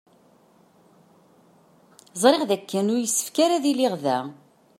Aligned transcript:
Ẓriɣ 2.21 2.43
d 2.49 2.51
akken 2.55 2.91
ur 2.93 2.99
yessefk 3.01 3.37
ara 3.43 3.53
ad 3.57 3.65
iliɣ 3.71 3.93
da. 4.03 4.17